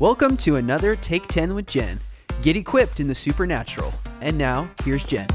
Welcome 0.00 0.36
to 0.36 0.54
another 0.54 0.94
Take 0.94 1.26
10 1.26 1.56
with 1.56 1.66
Jen. 1.66 1.98
Get 2.42 2.56
equipped 2.56 3.00
in 3.00 3.08
the 3.08 3.16
supernatural. 3.16 3.92
And 4.20 4.38
now, 4.38 4.70
here's 4.84 5.02
Jen. 5.02 5.26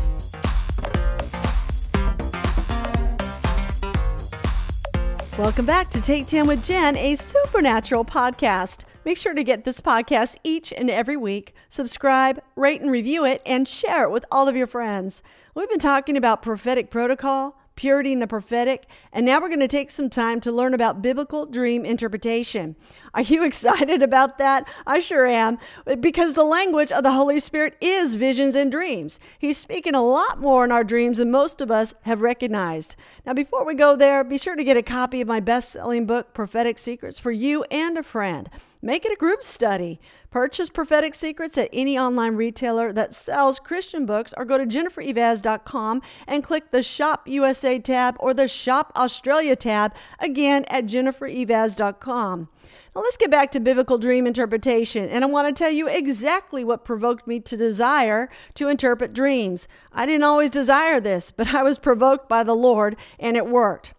Welcome 5.38 5.66
back 5.66 5.90
to 5.90 6.00
Take 6.00 6.28
10 6.28 6.48
with 6.48 6.64
Jen, 6.64 6.96
a 6.96 7.18
supernatural 7.18 8.06
podcast. 8.06 8.86
Make 9.04 9.18
sure 9.18 9.34
to 9.34 9.44
get 9.44 9.66
this 9.66 9.82
podcast 9.82 10.38
each 10.46 10.72
and 10.72 10.90
every 10.90 11.18
week. 11.18 11.54
Subscribe, 11.68 12.42
rate, 12.56 12.80
and 12.80 12.90
review 12.90 13.26
it, 13.26 13.42
and 13.46 13.68
share 13.68 14.06
it 14.06 14.12
with 14.12 14.24
all 14.32 14.48
of 14.48 14.56
your 14.56 14.68
friends. 14.68 15.22
We've 15.56 15.70
been 15.70 15.78
talking 15.78 16.16
about 16.16 16.42
prophetic 16.42 16.90
protocol 16.90 17.60
purity 17.76 18.12
in 18.12 18.20
the 18.20 18.28
prophetic, 18.28 18.86
and 19.12 19.26
now 19.26 19.40
we're 19.40 19.48
going 19.48 19.60
to 19.60 19.68
take 19.68 19.92
some 19.92 20.10
time 20.10 20.40
to 20.42 20.52
learn 20.52 20.74
about 20.74 21.02
biblical 21.02 21.46
dream 21.46 21.86
interpretation. 21.86 22.76
Are 23.14 23.22
you 23.22 23.44
excited 23.44 24.02
about 24.02 24.38
that? 24.38 24.68
I 24.88 25.00
sure 25.00 25.28
am, 25.28 25.60
because 26.00 26.34
the 26.34 26.44
language 26.44 26.92
of 26.92 27.04
the 27.04 27.12
Holy 27.12 27.40
Spirit 27.40 27.76
is 27.80 28.16
visions 28.16 28.56
and 28.56 28.72
dreams. 28.72 29.20
He's 29.38 29.58
speaking 29.58 29.96
a 29.96 30.04
lot 30.04 30.40
more 30.40 30.66
in 30.66 30.72
our 30.72 30.84
dreams 30.84 31.18
than 31.18 31.32
most 31.32 31.62
of 31.62 31.70
us 31.70 31.94
have 32.02 32.22
recognized. 32.22 32.96
Now, 33.26 33.34
before 33.34 33.66
we 33.66 33.76
go 33.76 33.96
there, 33.96 34.24
be 34.24 34.38
sure 34.38 34.56
to 34.56 34.64
get 34.64 34.78
a 34.78 34.84
copy 34.84 35.22
of 35.22 35.28
my 35.28 35.40
best 35.40 35.72
selling 35.72 36.06
book, 36.06 36.34
Prophetic 36.34 36.80
Secrets, 36.80 37.20
for 37.20 37.32
you 37.32 37.64
and 37.66 37.98
a 37.98 38.04
friend. 38.04 38.50
Make 38.86 39.06
it 39.06 39.14
a 39.14 39.16
group 39.16 39.46
study. 39.46 40.02
Purchase 40.30 40.70
Prophetic 40.70 41.16
Secrets 41.16 41.58
at 41.58 41.70
any 41.72 41.98
online 41.98 42.36
retailer 42.36 42.92
that 42.92 43.14
sells 43.14 43.58
Christian 43.58 44.06
books 44.06 44.34
or 44.36 44.44
go 44.44 44.58
to 44.58 44.66
jennifereivaz.com 44.66 46.02
and 46.28 46.44
click 46.44 46.70
the 46.70 46.84
Shop 46.84 47.26
USA 47.26 47.80
tab 47.80 48.18
or 48.20 48.34
the 48.34 48.50
Shop 48.50 48.92
Australia 48.98 49.56
tab 49.56 49.96
again 50.20 50.66
at 50.66 50.86
jennifereivaz.com. 50.86 52.50
Now 52.94 53.02
let's 53.02 53.16
get 53.16 53.32
back 53.32 53.52
to 53.52 53.62
biblical 53.62 53.98
dream 53.98 54.28
interpretation, 54.28 55.08
and 55.08 55.24
I 55.24 55.28
want 55.28 55.48
to 55.48 55.58
tell 55.58 55.72
you 55.72 55.88
exactly 55.88 56.66
what 56.66 56.84
provoked 56.84 57.26
me 57.26 57.40
to 57.40 57.56
desire 57.56 58.30
to 58.56 58.68
interpret 58.68 59.14
dreams. 59.14 59.66
I 59.94 60.06
didn't 60.06 60.26
always 60.26 60.50
desire 60.50 61.00
this, 61.00 61.32
but 61.32 61.54
I 61.54 61.64
was 61.64 61.78
provoked 61.78 62.28
by 62.28 62.44
the 62.44 62.54
Lord, 62.54 62.98
and 63.18 63.38
it 63.38 63.48
worked. 63.48 63.94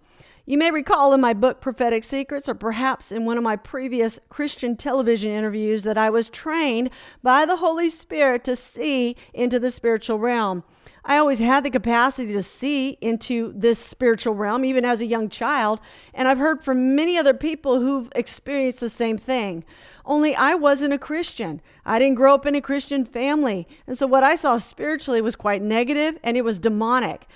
You 0.47 0.59
may 0.59 0.71
recall 0.71 1.15
in 1.15 1.23
my 1.23 1.33
book, 1.33 1.63
Prophetic 1.63 2.05
Secrets, 2.05 2.51
or 2.51 2.55
perhaps 2.55 3.11
in 3.11 3.25
one 3.25 3.39
of 3.39 3.43
my 3.43 3.57
previous 3.57 4.21
Christian 4.29 4.77
television 4.77 5.31
interviews, 5.31 5.85
that 5.85 5.97
I 5.97 6.11
was 6.11 6.29
trained 6.29 6.91
by 7.23 7.47
the 7.47 7.57
Holy 7.57 7.89
Spirit 7.89 8.45
to 8.45 8.55
see 8.55 9.17
into 9.33 9.59
the 9.59 9.71
spiritual 9.71 10.19
realm. 10.19 10.63
I 11.03 11.17
always 11.17 11.39
had 11.39 11.65
the 11.65 11.71
capacity 11.71 12.35
to 12.35 12.43
see 12.43 12.99
into 13.01 13.55
this 13.57 13.79
spiritual 13.79 14.35
realm, 14.35 14.67
even 14.67 14.85
as 14.85 15.01
a 15.01 15.07
young 15.07 15.31
child, 15.31 15.81
and 16.13 16.29
I've 16.29 16.39
heard 16.39 16.63
from 16.63 16.95
many 16.95 17.17
other 17.17 17.35
people 17.35 17.81
who've 17.81 18.13
experienced 18.15 18.81
the 18.81 18.91
same 18.91 19.17
thing. 19.17 19.65
Only 20.05 20.35
I 20.35 20.55
wasn't 20.55 20.93
a 20.93 20.99
Christian. 20.99 21.63
I 21.87 21.99
didn't 21.99 22.17
grow 22.17 22.35
up 22.35 22.45
in 22.45 22.55
a 22.55 22.61
Christian 22.61 23.07
family. 23.07 23.67
And 23.87 23.97
so 23.97 24.07
what 24.07 24.25
I 24.25 24.35
saw 24.35 24.59
spiritually 24.59 25.23
was 25.23 25.37
quite 25.37 25.63
negative 25.63 26.19
and 26.23 26.37
it 26.37 26.45
was 26.45 26.59
demonic. 26.59 27.27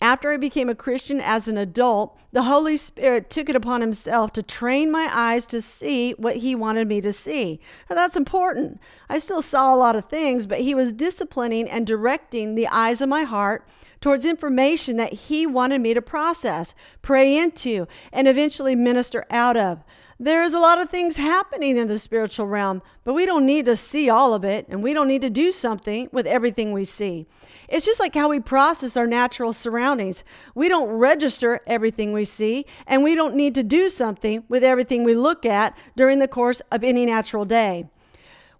After 0.00 0.32
I 0.32 0.36
became 0.36 0.68
a 0.68 0.76
Christian 0.76 1.20
as 1.20 1.48
an 1.48 1.58
adult, 1.58 2.16
the 2.30 2.44
Holy 2.44 2.76
Spirit 2.76 3.30
took 3.30 3.48
it 3.48 3.56
upon 3.56 3.80
himself 3.80 4.32
to 4.34 4.42
train 4.44 4.92
my 4.92 5.08
eyes 5.12 5.44
to 5.46 5.60
see 5.60 6.12
what 6.12 6.36
he 6.36 6.54
wanted 6.54 6.86
me 6.86 7.00
to 7.00 7.12
see. 7.12 7.58
Now, 7.90 7.96
that's 7.96 8.16
important. 8.16 8.80
I 9.08 9.18
still 9.18 9.42
saw 9.42 9.74
a 9.74 9.76
lot 9.76 9.96
of 9.96 10.04
things, 10.04 10.46
but 10.46 10.60
he 10.60 10.72
was 10.72 10.92
disciplining 10.92 11.68
and 11.68 11.84
directing 11.84 12.54
the 12.54 12.68
eyes 12.68 13.00
of 13.00 13.08
my 13.08 13.24
heart 13.24 13.66
towards 14.00 14.24
information 14.24 14.96
that 14.98 15.12
he 15.12 15.46
wanted 15.46 15.80
me 15.80 15.94
to 15.94 16.02
process, 16.02 16.74
pray 17.02 17.36
into, 17.36 17.88
and 18.12 18.28
eventually 18.28 18.76
minister 18.76 19.26
out 19.30 19.56
of. 19.56 19.82
There's 20.20 20.52
a 20.52 20.58
lot 20.58 20.80
of 20.80 20.90
things 20.90 21.16
happening 21.16 21.76
in 21.76 21.86
the 21.86 21.96
spiritual 21.96 22.48
realm, 22.48 22.82
but 23.04 23.14
we 23.14 23.24
don't 23.24 23.46
need 23.46 23.66
to 23.66 23.76
see 23.76 24.10
all 24.10 24.34
of 24.34 24.42
it, 24.44 24.66
and 24.68 24.82
we 24.82 24.92
don't 24.92 25.06
need 25.06 25.22
to 25.22 25.30
do 25.30 25.52
something 25.52 26.08
with 26.10 26.26
everything 26.26 26.72
we 26.72 26.84
see. 26.84 27.26
It's 27.68 27.86
just 27.86 28.00
like 28.00 28.16
how 28.16 28.28
we 28.28 28.40
process 28.40 28.96
our 28.96 29.06
natural 29.06 29.52
surroundings. 29.52 30.24
We 30.56 30.68
don't 30.68 30.88
register 30.88 31.60
everything 31.68 32.12
we 32.12 32.24
see, 32.24 32.66
and 32.84 33.04
we 33.04 33.14
don't 33.14 33.36
need 33.36 33.54
to 33.54 33.62
do 33.62 33.88
something 33.88 34.42
with 34.48 34.64
everything 34.64 35.04
we 35.04 35.14
look 35.14 35.46
at 35.46 35.78
during 35.96 36.18
the 36.18 36.26
course 36.26 36.62
of 36.72 36.82
any 36.82 37.06
natural 37.06 37.44
day. 37.44 37.88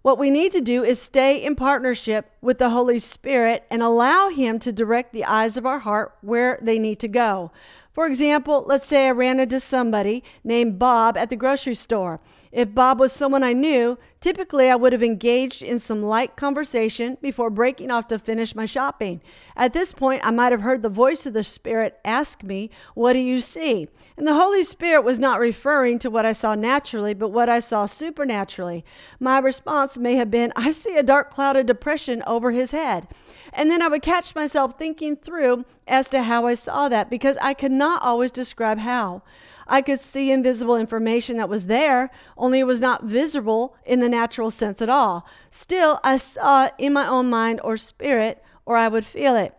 What 0.01 0.17
we 0.17 0.31
need 0.31 0.53
to 0.53 0.61
do 0.61 0.85
is 0.85 1.01
stay 1.01 1.43
in 1.43 1.57
partnership 1.57 2.31
with 2.39 2.57
the 2.57 2.69
Holy 2.69 2.99
Spirit 2.99 3.65
and 3.69 3.83
allow 3.83 4.29
Him 4.29 4.59
to 4.59 4.71
direct 4.71 5.11
the 5.11 5.25
eyes 5.25 5.57
of 5.57 5.65
our 5.65 5.79
heart 5.79 6.15
where 6.21 6.57
they 6.61 6.79
need 6.79 6.99
to 6.99 7.09
go. 7.09 7.51
For 7.99 8.07
example, 8.07 8.63
let's 8.65 8.87
say 8.87 9.07
I 9.07 9.11
ran 9.11 9.41
into 9.41 9.59
somebody 9.59 10.23
named 10.41 10.79
Bob 10.79 11.17
at 11.17 11.29
the 11.29 11.35
grocery 11.35 11.75
store. 11.75 12.21
If 12.51 12.73
Bob 12.73 12.99
was 12.99 13.13
someone 13.13 13.43
I 13.43 13.53
knew, 13.53 13.99
typically 14.21 14.69
I 14.69 14.75
would 14.75 14.91
have 14.91 15.03
engaged 15.03 15.61
in 15.61 15.77
some 15.77 16.01
light 16.01 16.35
conversation 16.35 17.17
before 17.21 17.51
breaking 17.51 17.91
off 17.91 18.07
to 18.07 18.17
finish 18.17 18.55
my 18.55 18.65
shopping. 18.65 19.21
At 19.55 19.73
this 19.73 19.93
point, 19.93 20.25
I 20.25 20.31
might 20.31 20.51
have 20.51 20.61
heard 20.61 20.81
the 20.81 20.89
voice 20.89 21.27
of 21.27 21.33
the 21.33 21.43
Spirit 21.43 21.99
ask 22.03 22.41
me, 22.41 22.71
What 22.95 23.13
do 23.13 23.19
you 23.19 23.39
see? 23.39 23.87
And 24.17 24.27
the 24.27 24.33
Holy 24.33 24.63
Spirit 24.63 25.03
was 25.03 25.19
not 25.19 25.39
referring 25.39 25.99
to 25.99 26.09
what 26.09 26.25
I 26.25 26.33
saw 26.33 26.55
naturally, 26.55 27.13
but 27.13 27.29
what 27.29 27.49
I 27.49 27.59
saw 27.59 27.85
supernaturally. 27.85 28.83
My 29.19 29.37
response 29.37 29.99
may 29.99 30.15
have 30.15 30.31
been, 30.31 30.51
I 30.55 30.71
see 30.71 30.97
a 30.97 31.03
dark 31.03 31.31
cloud 31.31 31.55
of 31.55 31.67
depression 31.67 32.23
over 32.25 32.49
his 32.49 32.71
head. 32.71 33.07
And 33.53 33.69
then 33.69 33.81
I 33.81 33.87
would 33.87 34.01
catch 34.01 34.33
myself 34.33 34.77
thinking 34.77 35.15
through 35.15 35.65
as 35.87 36.09
to 36.09 36.23
how 36.23 36.47
I 36.47 36.55
saw 36.55 36.89
that 36.89 37.09
because 37.09 37.37
I 37.41 37.53
could 37.53 37.71
not 37.71 38.01
always 38.01 38.31
describe 38.31 38.79
how. 38.79 39.21
I 39.69 39.81
could 39.83 39.99
see 40.01 40.31
invisible 40.31 40.75
information 40.75 41.37
that 41.37 41.47
was 41.47 41.67
there, 41.67 42.09
only 42.35 42.59
it 42.59 42.67
was 42.67 42.81
not 42.81 43.03
visible 43.03 43.75
in 43.85 43.99
the 43.99 44.09
natural 44.09 44.49
sense 44.49 44.81
at 44.81 44.89
all. 44.89 45.27
Still, 45.51 45.99
I 46.03 46.17
saw 46.17 46.65
it 46.65 46.73
in 46.79 46.91
my 46.91 47.07
own 47.07 47.29
mind 47.29 47.61
or 47.63 47.77
spirit, 47.77 48.43
or 48.65 48.75
I 48.75 48.87
would 48.87 49.05
feel 49.05 49.35
it. 49.35 49.53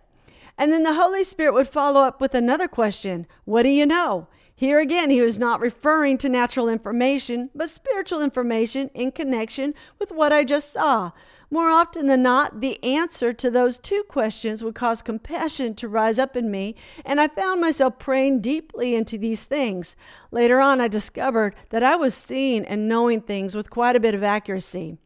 And 0.58 0.72
then 0.72 0.82
the 0.82 0.94
Holy 0.94 1.24
Spirit 1.24 1.54
would 1.54 1.68
follow 1.68 2.02
up 2.02 2.20
with 2.20 2.34
another 2.34 2.68
question 2.68 3.26
What 3.44 3.62
do 3.62 3.70
you 3.70 3.86
know? 3.86 4.26
Here 4.60 4.78
again, 4.78 5.08
he 5.08 5.22
was 5.22 5.38
not 5.38 5.58
referring 5.58 6.18
to 6.18 6.28
natural 6.28 6.68
information, 6.68 7.48
but 7.54 7.70
spiritual 7.70 8.20
information 8.20 8.90
in 8.92 9.10
connection 9.10 9.72
with 9.98 10.12
what 10.12 10.34
I 10.34 10.44
just 10.44 10.70
saw. 10.70 11.12
More 11.50 11.70
often 11.70 12.08
than 12.08 12.22
not, 12.22 12.60
the 12.60 12.78
answer 12.84 13.32
to 13.32 13.50
those 13.50 13.78
two 13.78 14.02
questions 14.06 14.62
would 14.62 14.74
cause 14.74 15.00
compassion 15.00 15.74
to 15.76 15.88
rise 15.88 16.18
up 16.18 16.36
in 16.36 16.50
me, 16.50 16.74
and 17.06 17.22
I 17.22 17.28
found 17.28 17.62
myself 17.62 17.98
praying 17.98 18.42
deeply 18.42 18.94
into 18.94 19.16
these 19.16 19.44
things. 19.44 19.96
Later 20.30 20.60
on, 20.60 20.78
I 20.78 20.88
discovered 20.88 21.54
that 21.70 21.82
I 21.82 21.96
was 21.96 22.12
seeing 22.12 22.66
and 22.66 22.86
knowing 22.86 23.22
things 23.22 23.54
with 23.54 23.70
quite 23.70 23.96
a 23.96 24.00
bit 24.00 24.14
of 24.14 24.22
accuracy. 24.22 24.98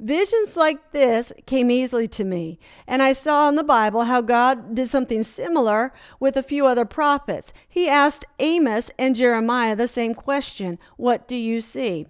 Visions 0.00 0.56
like 0.56 0.92
this 0.92 1.32
came 1.44 1.72
easily 1.72 2.06
to 2.06 2.22
me, 2.22 2.60
and 2.86 3.02
I 3.02 3.12
saw 3.12 3.48
in 3.48 3.56
the 3.56 3.64
Bible 3.64 4.04
how 4.04 4.20
God 4.20 4.76
did 4.76 4.86
something 4.86 5.24
similar 5.24 5.92
with 6.20 6.36
a 6.36 6.42
few 6.42 6.66
other 6.66 6.84
prophets. 6.84 7.52
He 7.68 7.88
asked 7.88 8.24
Amos 8.38 8.92
and 8.96 9.16
Jeremiah 9.16 9.74
the 9.74 9.88
same 9.88 10.14
question 10.14 10.78
What 10.96 11.26
do 11.26 11.34
you 11.34 11.60
see? 11.60 12.06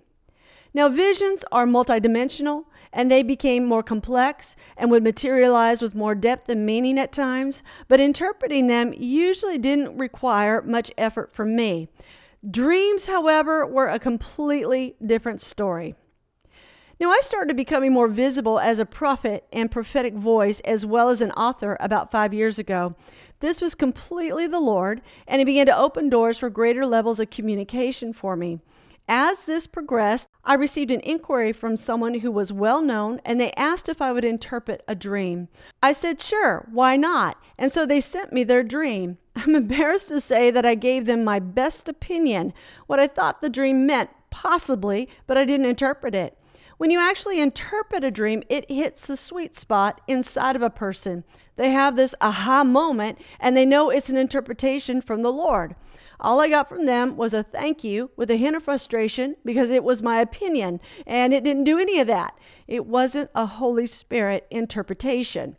Now, 0.74 0.90
visions 0.90 1.44
are 1.50 1.64
multidimensional 1.64 2.64
and 2.92 3.10
they 3.10 3.22
became 3.22 3.64
more 3.64 3.82
complex 3.82 4.54
and 4.76 4.90
would 4.90 5.02
materialize 5.02 5.80
with 5.80 5.94
more 5.94 6.14
depth 6.14 6.50
and 6.50 6.66
meaning 6.66 6.98
at 6.98 7.10
times, 7.10 7.62
but 7.86 8.00
interpreting 8.00 8.66
them 8.66 8.92
usually 8.92 9.56
didn't 9.56 9.96
require 9.96 10.60
much 10.60 10.92
effort 10.98 11.32
from 11.32 11.56
me. 11.56 11.88
Dreams, 12.48 13.06
however, 13.06 13.66
were 13.66 13.88
a 13.88 13.98
completely 13.98 14.94
different 15.04 15.40
story. 15.40 15.94
Now, 17.00 17.10
I 17.10 17.20
started 17.22 17.56
becoming 17.56 17.92
more 17.92 18.08
visible 18.08 18.58
as 18.58 18.78
a 18.78 18.84
prophet 18.84 19.44
and 19.52 19.70
prophetic 19.70 20.14
voice 20.14 20.58
as 20.60 20.84
well 20.84 21.10
as 21.10 21.20
an 21.20 21.30
author 21.32 21.76
about 21.78 22.10
five 22.10 22.34
years 22.34 22.58
ago. 22.58 22.96
This 23.40 23.60
was 23.60 23.76
completely 23.76 24.48
the 24.48 24.58
Lord, 24.58 25.00
and 25.28 25.38
He 25.38 25.44
began 25.44 25.66
to 25.66 25.76
open 25.76 26.08
doors 26.08 26.38
for 26.38 26.50
greater 26.50 26.84
levels 26.84 27.20
of 27.20 27.30
communication 27.30 28.12
for 28.12 28.34
me. 28.34 28.58
As 29.10 29.46
this 29.46 29.66
progressed, 29.66 30.28
I 30.44 30.54
received 30.54 30.90
an 30.90 31.00
inquiry 31.00 31.52
from 31.52 31.78
someone 31.78 32.14
who 32.14 32.30
was 32.30 32.52
well 32.52 32.82
known 32.82 33.22
and 33.24 33.40
they 33.40 33.52
asked 33.52 33.88
if 33.88 34.02
I 34.02 34.12
would 34.12 34.24
interpret 34.24 34.82
a 34.86 34.94
dream. 34.94 35.48
I 35.82 35.92
said, 35.92 36.20
sure, 36.20 36.68
why 36.70 36.96
not? 36.96 37.38
And 37.56 37.72
so 37.72 37.86
they 37.86 38.02
sent 38.02 38.34
me 38.34 38.44
their 38.44 38.62
dream. 38.62 39.16
I'm 39.36 39.54
embarrassed 39.54 40.08
to 40.08 40.20
say 40.20 40.50
that 40.50 40.66
I 40.66 40.74
gave 40.74 41.06
them 41.06 41.24
my 41.24 41.38
best 41.38 41.88
opinion, 41.88 42.52
what 42.86 43.00
I 43.00 43.06
thought 43.06 43.40
the 43.40 43.48
dream 43.48 43.86
meant, 43.86 44.10
possibly, 44.28 45.08
but 45.26 45.38
I 45.38 45.46
didn't 45.46 45.66
interpret 45.66 46.14
it. 46.14 46.37
When 46.78 46.90
you 46.90 47.00
actually 47.00 47.40
interpret 47.40 48.04
a 48.04 48.10
dream, 48.10 48.44
it 48.48 48.70
hits 48.70 49.04
the 49.04 49.16
sweet 49.16 49.56
spot 49.56 50.00
inside 50.06 50.54
of 50.54 50.62
a 50.62 50.70
person. 50.70 51.24
They 51.56 51.70
have 51.70 51.96
this 51.96 52.14
aha 52.20 52.62
moment 52.62 53.18
and 53.40 53.56
they 53.56 53.66
know 53.66 53.90
it's 53.90 54.08
an 54.08 54.16
interpretation 54.16 55.02
from 55.02 55.22
the 55.22 55.32
Lord. 55.32 55.74
All 56.20 56.40
I 56.40 56.48
got 56.48 56.68
from 56.68 56.86
them 56.86 57.16
was 57.16 57.34
a 57.34 57.42
thank 57.42 57.82
you 57.82 58.10
with 58.16 58.30
a 58.30 58.36
hint 58.36 58.54
of 58.54 58.62
frustration 58.62 59.36
because 59.44 59.70
it 59.70 59.82
was 59.82 60.02
my 60.02 60.20
opinion 60.20 60.80
and 61.04 61.34
it 61.34 61.42
didn't 61.42 61.64
do 61.64 61.80
any 61.80 61.98
of 61.98 62.06
that. 62.06 62.38
It 62.68 62.86
wasn't 62.86 63.30
a 63.34 63.46
Holy 63.46 63.86
Spirit 63.86 64.46
interpretation. 64.48 65.56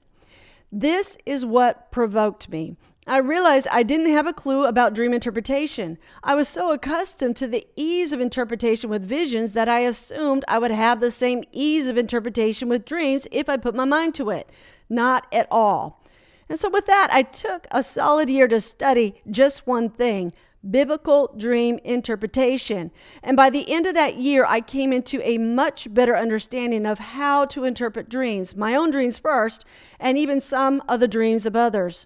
This 0.71 1.17
is 1.25 1.45
what 1.45 1.91
provoked 1.91 2.49
me. 2.49 2.77
I 3.09 3.17
realized 3.17 3.67
I 3.71 3.81
didn't 3.81 4.11
have 4.11 4.27
a 4.27 4.33
clue 4.33 4.65
about 4.65 4.93
dream 4.93 5.15
interpretation. 5.15 5.97
I 6.23 6.35
was 6.35 6.47
so 6.47 6.71
accustomed 6.71 7.35
to 7.37 7.47
the 7.47 7.65
ease 7.75 8.13
of 8.13 8.21
interpretation 8.21 8.87
with 8.87 9.01
visions 9.01 9.53
that 9.53 9.67
I 9.67 9.79
assumed 9.79 10.45
I 10.47 10.59
would 10.59 10.69
have 10.69 10.99
the 10.99 11.09
same 11.09 11.43
ease 11.51 11.87
of 11.87 11.97
interpretation 11.97 12.69
with 12.69 12.85
dreams 12.85 13.25
if 13.31 13.49
I 13.49 13.57
put 13.57 13.73
my 13.73 13.85
mind 13.85 14.13
to 14.15 14.29
it. 14.29 14.47
Not 14.89 15.25
at 15.31 15.47
all. 15.49 16.03
And 16.49 16.59
so, 16.59 16.69
with 16.69 16.85
that, 16.85 17.09
I 17.11 17.23
took 17.23 17.65
a 17.71 17.81
solid 17.81 18.29
year 18.29 18.47
to 18.47 18.61
study 18.61 19.23
just 19.27 19.65
one 19.65 19.89
thing 19.89 20.31
biblical 20.69 21.33
dream 21.35 21.79
interpretation. 21.83 22.91
And 23.23 23.35
by 23.35 23.49
the 23.49 23.71
end 23.71 23.87
of 23.87 23.95
that 23.95 24.17
year, 24.17 24.45
I 24.47 24.61
came 24.61 24.93
into 24.93 25.19
a 25.27 25.39
much 25.39 25.91
better 25.91 26.15
understanding 26.15 26.85
of 26.85 26.99
how 26.99 27.45
to 27.45 27.63
interpret 27.63 28.07
dreams, 28.07 28.55
my 28.55 28.75
own 28.75 28.91
dreams 28.91 29.17
first, 29.17 29.65
and 29.99 30.15
even 30.15 30.39
some 30.39 30.83
of 30.87 30.99
the 30.99 31.07
dreams 31.07 31.47
of 31.47 31.55
others. 31.55 32.05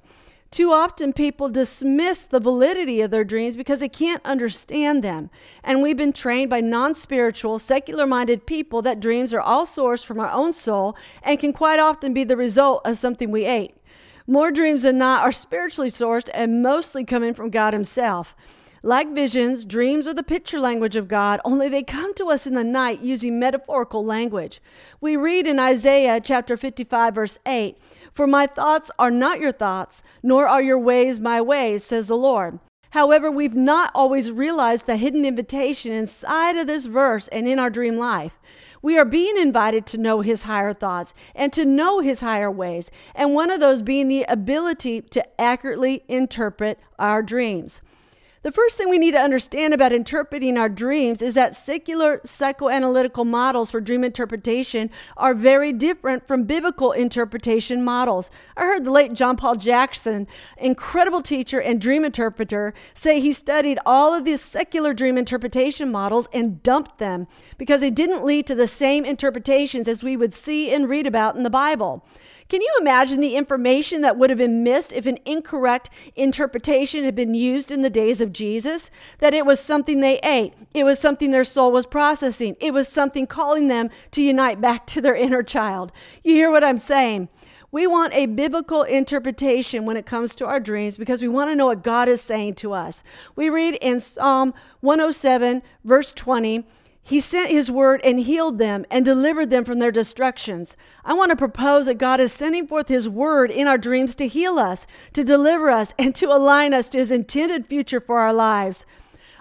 Too 0.53 0.71
often, 0.71 1.13
people 1.13 1.49
dismiss 1.49 2.21
the 2.21 2.39
validity 2.39 3.01
of 3.01 3.09
their 3.09 3.23
dreams 3.23 3.55
because 3.55 3.79
they 3.79 3.89
can't 3.89 4.23
understand 4.23 5.03
them. 5.03 5.31
And 5.63 5.81
we've 5.81 5.97
been 5.97 6.13
trained 6.13 6.51
by 6.51 6.61
non 6.61 6.93
spiritual, 6.93 7.57
secular 7.57 8.05
minded 8.05 8.45
people 8.45 8.83
that 8.83 8.99
dreams 8.99 9.33
are 9.33 9.41
all 9.41 9.65
sourced 9.65 10.05
from 10.05 10.19
our 10.19 10.29
own 10.29 10.53
soul 10.53 10.95
and 11.23 11.39
can 11.39 11.53
quite 11.53 11.79
often 11.79 12.13
be 12.13 12.23
the 12.23 12.37
result 12.37 12.83
of 12.85 12.99
something 12.99 13.31
we 13.31 13.45
ate. 13.45 13.75
More 14.27 14.51
dreams 14.51 14.83
than 14.83 14.99
not 14.99 15.23
are 15.23 15.31
spiritually 15.31 15.89
sourced 15.89 16.29
and 16.35 16.61
mostly 16.61 17.03
coming 17.03 17.33
from 17.33 17.49
God 17.49 17.73
Himself. 17.73 18.35
Like 18.83 19.11
visions, 19.11 19.65
dreams 19.65 20.05
are 20.07 20.13
the 20.13 20.21
picture 20.21 20.59
language 20.59 20.95
of 20.95 21.07
God, 21.07 21.39
only 21.45 21.67
they 21.67 21.83
come 21.83 22.13
to 22.15 22.29
us 22.29 22.45
in 22.45 22.53
the 22.53 22.65
night 22.65 23.01
using 23.01 23.39
metaphorical 23.39 24.05
language. 24.05 24.61
We 25.01 25.15
read 25.15 25.47
in 25.47 25.57
Isaiah 25.57 26.21
chapter 26.21 26.57
55, 26.57 27.15
verse 27.15 27.39
8 27.47 27.77
For 28.13 28.27
my 28.27 28.45
thoughts 28.45 28.91
are 28.99 29.09
not 29.09 29.39
your 29.39 29.51
thoughts, 29.51 30.03
nor 30.21 30.47
are 30.47 30.61
your 30.61 30.77
ways 30.77 31.19
my 31.19 31.41
ways, 31.41 31.83
says 31.83 32.07
the 32.07 32.15
Lord. 32.15 32.59
However, 32.91 33.31
we've 33.31 33.55
not 33.55 33.91
always 33.95 34.31
realized 34.31 34.85
the 34.85 34.97
hidden 34.97 35.25
invitation 35.25 35.91
inside 35.91 36.55
of 36.55 36.67
this 36.67 36.85
verse 36.85 37.27
and 37.29 37.47
in 37.47 37.57
our 37.57 37.71
dream 37.71 37.97
life. 37.97 38.39
We 38.83 38.99
are 38.99 39.05
being 39.05 39.35
invited 39.37 39.87
to 39.87 39.97
know 39.97 40.21
His 40.21 40.43
higher 40.43 40.73
thoughts 40.73 41.15
and 41.33 41.51
to 41.53 41.65
know 41.65 42.01
His 42.01 42.19
higher 42.19 42.51
ways, 42.51 42.91
and 43.15 43.33
one 43.33 43.49
of 43.49 43.59
those 43.59 43.81
being 43.81 44.09
the 44.09 44.25
ability 44.25 45.01
to 45.01 45.41
accurately 45.41 46.03
interpret 46.07 46.79
our 46.99 47.23
dreams. 47.23 47.81
The 48.43 48.51
first 48.51 48.75
thing 48.75 48.89
we 48.89 48.97
need 48.97 49.11
to 49.11 49.21
understand 49.21 49.73
about 49.73 49.93
interpreting 49.93 50.57
our 50.57 50.67
dreams 50.67 51.21
is 51.21 51.33
that 51.35 51.55
secular 51.55 52.19
psychoanalytical 52.25 53.25
models 53.25 53.71
for 53.71 53.79
dream 53.79 54.03
interpretation 54.03 54.89
are 55.15 55.33
very 55.33 55.71
different 55.71 56.27
from 56.27 56.43
biblical 56.43 56.91
interpretation 56.91 57.85
models. 57.85 58.29
I 58.57 58.63
heard 58.63 58.83
the 58.83 58.91
late 58.91 59.13
John 59.13 59.37
Paul 59.37 59.55
Jackson, 59.55 60.27
incredible 60.57 61.21
teacher 61.21 61.61
and 61.61 61.79
dream 61.79 62.03
interpreter, 62.03 62.73
say 62.93 63.21
he 63.21 63.31
studied 63.31 63.79
all 63.85 64.13
of 64.13 64.25
these 64.25 64.41
secular 64.41 64.93
dream 64.93 65.17
interpretation 65.17 65.89
models 65.89 66.27
and 66.33 66.61
dumped 66.63 66.97
them 66.97 67.27
because 67.57 67.79
they 67.79 67.91
didn't 67.91 68.25
lead 68.25 68.45
to 68.47 68.55
the 68.55 68.67
same 68.67 69.05
interpretations 69.05 69.87
as 69.87 70.03
we 70.03 70.17
would 70.17 70.35
see 70.35 70.73
and 70.73 70.89
read 70.89 71.07
about 71.07 71.37
in 71.37 71.43
the 71.43 71.49
Bible. 71.49 72.05
Can 72.53 72.61
you 72.61 72.77
imagine 72.79 73.19
the 73.19 73.35
information 73.35 74.01
that 74.01 74.15
would 74.15 74.29
have 74.29 74.37
been 74.37 74.63
missed 74.63 74.93
if 74.93 75.07
an 75.07 75.17
incorrect 75.25 75.89
interpretation 76.15 77.03
had 77.03 77.15
been 77.15 77.33
used 77.33 77.71
in 77.71 77.81
the 77.81 77.89
days 77.89 78.21
of 78.21 78.31
Jesus? 78.31 78.91
That 79.17 79.33
it 79.33 79.43
was 79.43 79.59
something 79.59 80.01
they 80.01 80.19
ate, 80.19 80.53
it 80.71 80.83
was 80.83 80.99
something 80.99 81.31
their 81.31 81.45
soul 81.45 81.71
was 81.71 81.87
processing, 81.87 82.55
it 82.59 82.71
was 82.71 82.87
something 82.87 83.25
calling 83.25 83.69
them 83.69 83.89
to 84.11 84.21
unite 84.21 84.61
back 84.61 84.85
to 84.85 85.01
their 85.01 85.15
inner 85.15 85.41
child. 85.41 85.91
You 86.23 86.35
hear 86.35 86.51
what 86.51 86.63
I'm 86.63 86.77
saying? 86.77 87.29
We 87.71 87.87
want 87.87 88.13
a 88.13 88.27
biblical 88.27 88.83
interpretation 88.83 89.87
when 89.87 89.97
it 89.97 90.05
comes 90.05 90.35
to 90.35 90.45
our 90.45 90.59
dreams 90.59 90.95
because 90.95 91.23
we 91.23 91.29
want 91.29 91.49
to 91.49 91.55
know 91.55 91.65
what 91.65 91.83
God 91.83 92.07
is 92.07 92.21
saying 92.21 92.53
to 92.57 92.73
us. 92.73 93.01
We 93.35 93.49
read 93.49 93.79
in 93.81 93.99
Psalm 93.99 94.53
107, 94.81 95.63
verse 95.83 96.11
20. 96.11 96.67
He 97.05 97.19
sent 97.19 97.49
his 97.49 97.69
word 97.69 97.99
and 98.01 98.21
healed 98.21 98.59
them 98.59 98.85
and 98.89 99.03
delivered 99.03 99.49
them 99.49 99.65
from 99.65 99.79
their 99.79 99.91
destructions. 99.91 100.77
I 101.03 101.13
want 101.13 101.31
to 101.31 101.35
propose 101.35 101.85
that 101.85 101.97
God 101.97 102.21
is 102.21 102.31
sending 102.31 102.65
forth 102.65 102.87
his 102.87 103.09
word 103.09 103.51
in 103.51 103.67
our 103.67 103.77
dreams 103.77 104.15
to 104.15 104.27
heal 104.27 104.57
us, 104.57 104.87
to 105.11 105.23
deliver 105.23 105.69
us, 105.69 105.93
and 105.99 106.15
to 106.15 106.27
align 106.27 106.73
us 106.73 106.87
to 106.89 106.99
his 106.99 107.11
intended 107.11 107.67
future 107.67 107.99
for 107.99 108.19
our 108.19 108.33
lives. 108.33 108.85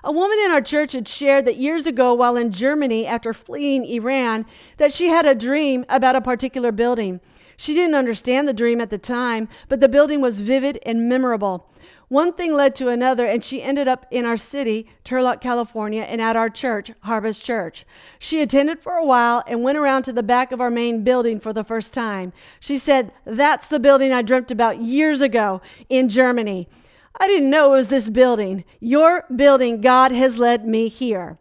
A 0.03 0.11
woman 0.11 0.39
in 0.45 0.51
our 0.51 0.61
church 0.61 0.93
had 0.93 1.07
shared 1.07 1.45
that 1.45 1.59
years 1.59 1.87
ago 1.87 2.13
while 2.13 2.37
in 2.37 2.51
Germany 2.51 3.07
after 3.07 3.33
fleeing 3.33 3.85
Iran 3.85 4.45
that 4.79 4.93
she 4.93 5.07
had 5.07 5.25
a 5.25 5.35
dream 5.35 5.85
about 5.89 6.17
a 6.17 6.21
particular 6.21 6.73
building. 6.73 7.21
She 7.57 7.75
didn't 7.75 7.95
understand 7.95 8.49
the 8.49 8.53
dream 8.53 8.81
at 8.81 8.91
the 8.91 8.99
time, 8.99 9.49
but 9.69 9.79
the 9.79 9.89
building 9.89 10.21
was 10.21 10.41
vivid 10.41 10.81
and 10.85 11.09
memorable. 11.09 11.69
One 12.09 12.33
thing 12.33 12.55
led 12.55 12.75
to 12.77 12.89
another, 12.89 13.27
and 13.27 13.43
she 13.43 13.63
ended 13.63 13.89
up 13.89 14.07
in 14.11 14.25
our 14.25 14.37
city, 14.37 14.87
Turlock, 15.05 15.41
California, 15.41 16.03
and 16.03 16.21
at 16.21 16.37
our 16.37 16.51
church, 16.51 16.93
Harvest 17.01 17.45
Church. 17.45 17.87
She 18.19 18.41
attended 18.41 18.81
for 18.81 18.93
a 18.93 19.05
while 19.05 19.43
and 19.47 19.63
went 19.63 19.79
around 19.79 20.03
to 20.05 20.13
the 20.13 20.23
back 20.23 20.53
of 20.53 20.61
our 20.61 20.71
main 20.71 21.05
building 21.05 21.41
for 21.41 21.53
the 21.53 21.65
first 21.65 21.93
time. 21.93 22.33
She 22.61 22.79
said, 22.79 23.13
That's 23.25 23.69
the 23.69 23.81
building 23.81 24.13
I 24.13 24.23
dreamt 24.23 24.51
about 24.51 24.83
years 24.83 25.21
ago 25.21 25.63
in 25.89 26.09
Germany. 26.09 26.69
I 27.19 27.27
didn't 27.27 27.51
know 27.51 27.73
it 27.73 27.77
was 27.77 27.89
this 27.89 28.09
building. 28.11 28.65
Your 28.81 29.25
building, 29.35 29.81
God 29.81 30.13
has 30.13 30.39
led 30.39 30.67
me 30.67 30.89
here. 30.89 31.39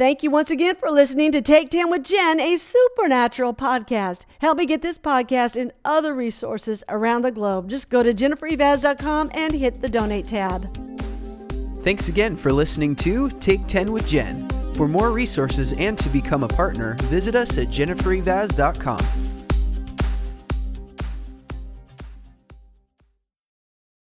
Thank 0.00 0.22
you 0.22 0.30
once 0.30 0.50
again 0.50 0.76
for 0.76 0.90
listening 0.90 1.30
to 1.32 1.42
Take 1.42 1.68
10 1.68 1.90
with 1.90 2.04
Jen, 2.04 2.40
a 2.40 2.56
supernatural 2.56 3.52
podcast. 3.52 4.24
Help 4.38 4.56
me 4.56 4.64
get 4.64 4.80
this 4.80 4.96
podcast 4.96 5.60
and 5.60 5.74
other 5.84 6.14
resources 6.14 6.82
around 6.88 7.20
the 7.20 7.30
globe. 7.30 7.68
Just 7.68 7.90
go 7.90 8.02
to 8.02 8.14
jennifereivaz.com 8.14 9.30
and 9.34 9.52
hit 9.52 9.82
the 9.82 9.90
donate 9.90 10.26
tab. 10.26 10.74
Thanks 11.82 12.08
again 12.08 12.34
for 12.34 12.50
listening 12.50 12.96
to 12.96 13.28
Take 13.28 13.66
10 13.66 13.92
with 13.92 14.08
Jen. 14.08 14.48
For 14.74 14.88
more 14.88 15.10
resources 15.10 15.74
and 15.74 15.98
to 15.98 16.08
become 16.08 16.44
a 16.44 16.48
partner, 16.48 16.94
visit 17.02 17.34
us 17.34 17.58
at 17.58 17.66
jennifereivaz.com. 17.66 19.29